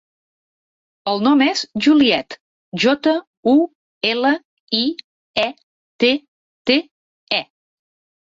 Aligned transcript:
El 1.09 1.19
nom 1.25 1.41
és 1.47 1.59
Juliette: 1.87 2.37
jota, 2.83 3.13
u, 3.51 3.53
ela, 4.13 4.31
i, 4.79 4.81
e, 5.43 5.45
te, 6.05 6.11
te, 6.71 6.79
e. 7.41 7.43